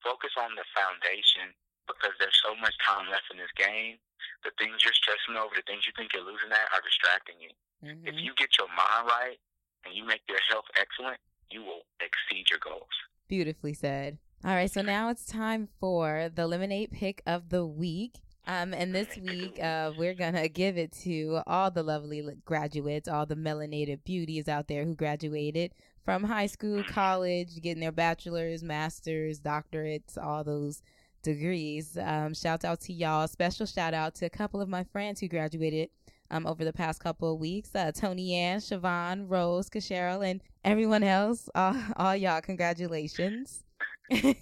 [0.00, 1.52] Focus on the foundation
[1.90, 3.98] because there's so much time left in this game.
[4.46, 7.52] The things you're stressing over, the things you think you're losing at are distracting you.
[7.82, 8.06] Mhm.
[8.08, 9.38] If you get your mind right
[9.84, 11.20] and you make your health excellent,
[11.50, 12.88] you will exceed your goals.
[13.28, 14.18] Beautifully said.
[14.44, 18.20] All right, so now it's time for the Lemonade pick of the week.
[18.46, 23.26] Um, and this week, uh, we're gonna give it to all the lovely graduates, all
[23.26, 25.72] the melanated beauties out there who graduated
[26.04, 30.82] from high school, college, getting their bachelor's, master's, doctorates, all those
[31.22, 31.98] degrees.
[32.00, 33.28] Um, shout out to y'all.
[33.28, 35.90] Special shout out to a couple of my friends who graduated
[36.30, 37.74] um, over the past couple of weeks.
[37.74, 41.48] Uh, Tony Ann, Siobhan, Rose, Kasheril, and everyone else.
[41.54, 43.64] All, all y'all, congratulations.
[44.12, 44.34] um,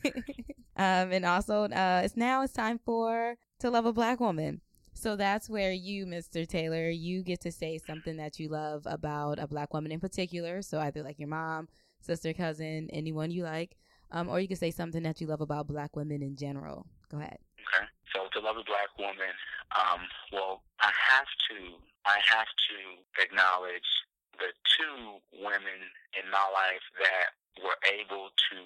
[0.76, 4.60] and also, uh, it's now it's time for to love a black woman.
[4.94, 6.46] So that's where you, Mr.
[6.46, 10.60] Taylor, you get to say something that you love about a black woman in particular.
[10.62, 11.68] So either like your mom,
[12.00, 13.76] sister, cousin, anyone you like,
[14.10, 16.86] um, or you can say something that you love about black women in general.
[17.10, 17.38] Go ahead.
[17.62, 17.86] Okay.
[18.12, 19.34] So to love a black woman,
[19.76, 20.00] um,
[20.32, 23.90] well, I have to, I have to acknowledge
[24.38, 25.78] the two women
[26.18, 28.58] in my life that were able to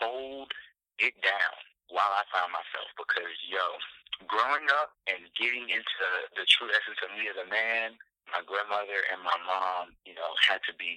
[0.00, 0.52] hold
[0.98, 1.56] it down
[1.88, 2.88] while I found myself.
[2.96, 3.60] Because yo,
[4.28, 7.96] growing up and getting into the true essence of me as a man,
[8.30, 10.96] my grandmother and my mom, you know, had to be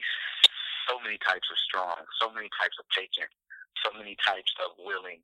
[0.87, 3.29] so many types of strong, so many types of patient,
[3.83, 5.19] so many types of willing.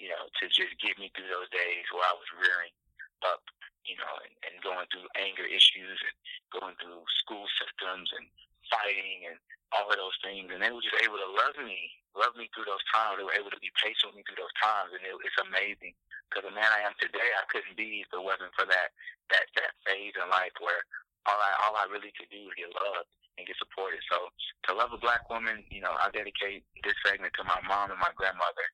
[0.00, 2.72] you know, to just get me through those days where I was rearing
[3.20, 3.44] up,
[3.84, 6.16] you know, and, and going through anger issues and
[6.48, 8.24] going through school systems and
[8.70, 9.36] fighting and
[9.74, 10.48] all of those things.
[10.50, 11.78] And they were just able to love me,
[12.16, 13.18] love me through those times.
[13.18, 14.94] They were able to be patient with me through those times.
[14.96, 15.94] And it, it's amazing
[16.30, 18.94] because the man I am today, I couldn't be if it wasn't for that,
[19.34, 20.82] that, that phase in life where
[21.28, 24.00] all I, all I really could do was get loved and get supported.
[24.08, 24.30] So
[24.66, 28.00] to love a black woman, you know, I dedicate this segment to my mom and
[28.00, 28.66] my grandmother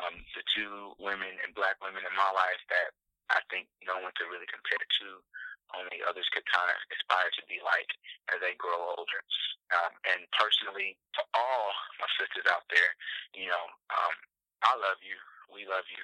[0.00, 2.92] um, the two women and black women in my life that
[3.32, 5.08] I think no one could really compare to.
[5.74, 7.90] Only others could kind of aspire to be like
[8.30, 9.20] as they grow older.
[9.74, 11.66] Um, and personally, to all
[11.98, 12.92] my sisters out there,
[13.34, 14.14] you know, um,
[14.62, 15.18] I love you.
[15.50, 16.02] We love you.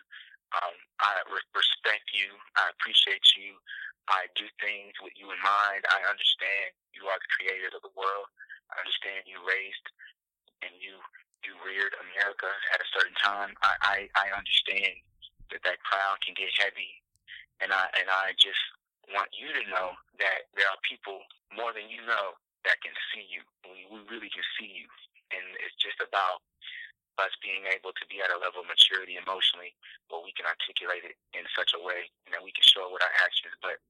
[0.59, 2.35] Um, I re- respect you.
[2.59, 3.57] I appreciate you.
[4.11, 5.87] I do things with you in mind.
[5.89, 8.27] I understand you are the creator of the world.
[8.75, 9.87] I understand you raised
[10.63, 10.99] and you
[11.43, 14.95] you reared America at a certain time, I, I, I understand
[15.51, 17.03] that that crown can get heavy,
[17.59, 18.63] and I and I just
[19.11, 21.19] want you to know that there are people
[21.51, 23.43] more than you know that can see you.
[23.67, 24.87] We, really can see you,
[25.33, 26.45] and it's just about
[27.21, 29.73] us being able to be at a level of maturity emotionally
[30.09, 33.05] where we can articulate it in such a way that we can show it with
[33.05, 33.55] our actions.
[33.65, 33.81] But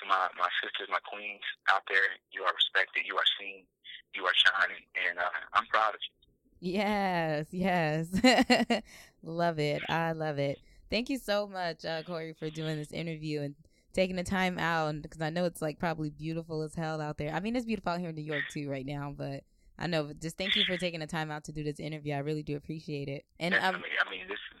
[0.00, 3.64] to my my sisters, my queens out there, you are respected, you are seen,
[4.12, 6.14] you are shining, and uh, I'm proud of you.
[6.60, 8.12] Yes, yes.
[9.22, 9.82] love it.
[9.88, 10.58] I love it.
[10.90, 13.54] Thank you so much, uh, Corey, for doing this interview and
[13.92, 15.02] taking the time out.
[15.02, 17.32] Because I know it's like probably beautiful as hell out there.
[17.32, 19.44] I mean, it's beautiful out here in New York too right now, but
[19.78, 20.12] I know.
[20.12, 22.14] Just thank you for taking the time out to do this interview.
[22.14, 23.24] I really do appreciate it.
[23.40, 24.60] And um, I mean, I mean, this is.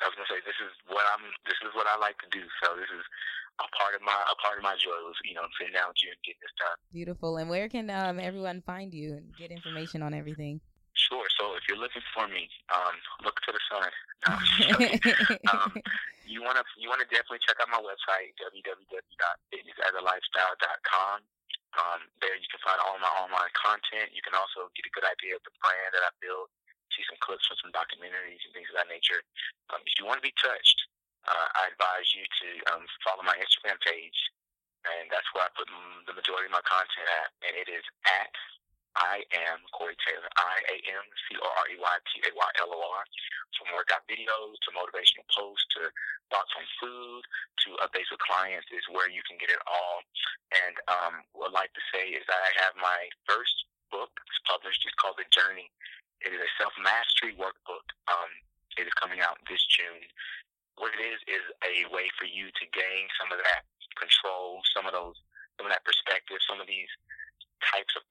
[0.00, 1.26] I was gonna say this is what I'm.
[1.44, 2.40] This is what I like to do.
[2.62, 3.04] So this is
[3.58, 6.00] a part of my a part of my joy was you know sitting down with
[6.02, 6.78] you and getting this done.
[6.92, 7.36] Beautiful.
[7.36, 10.60] And where can um, everyone find you and get information on everything?
[11.10, 11.26] Sure.
[11.42, 12.94] So if you're looking for me, um,
[13.26, 13.90] look to the sun.
[15.50, 15.74] um,
[16.22, 21.18] you want to you want to definitely check out my website www.fitnessasalifestyle.com.
[21.74, 24.14] Um, there you can find all my online content.
[24.14, 26.46] You can also get a good idea of the brand that I built.
[26.94, 29.18] See some clips from some documentaries and things of that nature.
[29.74, 30.78] Um, if you want to be touched,
[31.26, 34.14] uh, I advise you to um, follow my Instagram page,
[34.86, 35.66] and that's where I put
[36.06, 38.30] the majority of my content at, and it is at
[38.98, 40.26] I am Corey Taylor.
[40.34, 43.04] I A M C O R E Y T A Y L O R.
[43.58, 45.92] From workout videos to motivational posts to
[46.32, 47.22] thoughts on food
[47.66, 50.00] to updates with clients is where you can get it all.
[50.64, 54.40] And um, what I'd like to say is that I have my first book it's
[54.46, 54.82] published.
[54.86, 55.68] It's called The Journey.
[56.22, 57.86] It is a self mastery workbook.
[58.08, 58.30] Um,
[58.78, 60.02] it is coming out this June.
[60.78, 64.88] What it is is a way for you to gain some of that control, some
[64.88, 65.18] of those,
[65.58, 66.88] some of that perspective, some of these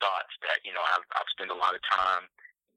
[0.09, 2.25] thoughts that you know I've, I've spent a lot of time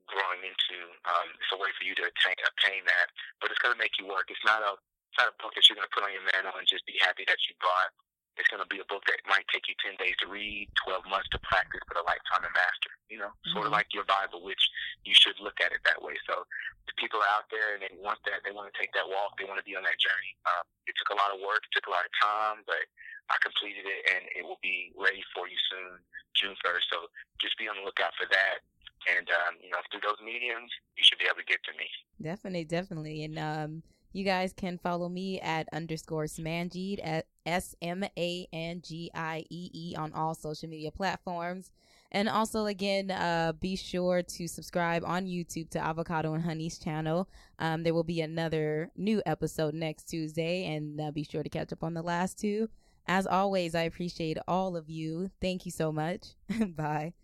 [0.04, 0.76] growing into.
[1.08, 3.08] Um, it's a way for you to attain, obtain that,
[3.40, 4.28] but it's going to make you work.
[4.28, 6.56] It's not a it's not a book that you're going to put on your mantle
[6.60, 7.92] and just be happy that you bought.
[8.40, 11.04] It's going to be a book that might take you 10 days to read, 12
[11.04, 13.52] months to practice, but a lifetime to master, you know, mm-hmm.
[13.52, 14.60] sort of like your Bible, which
[15.04, 16.16] you should look at it that way.
[16.24, 16.48] So
[16.88, 19.36] the people are out there and they want that, they want to take that walk,
[19.36, 20.32] they want to be on that journey.
[20.48, 22.82] Um, it took a lot of work, it took a lot of time, but
[23.28, 26.00] I completed it and it will be ready for you soon,
[26.32, 26.84] June 1st.
[26.88, 28.64] So just be on the lookout for that.
[29.12, 31.90] And, um, you know, through those mediums, you should be able to get to me.
[32.22, 33.26] Definitely, definitely.
[33.26, 33.82] And, um,
[34.12, 39.44] you guys can follow me at underscore Smangied at S M A N G I
[39.51, 41.70] E E on all social media platforms.
[42.14, 47.27] And also, again, uh, be sure to subscribe on YouTube to Avocado and Honey's channel.
[47.59, 51.72] Um, there will be another new episode next Tuesday, and uh, be sure to catch
[51.72, 52.68] up on the last two.
[53.07, 55.31] As always, I appreciate all of you.
[55.40, 56.35] Thank you so much.
[56.77, 57.14] Bye.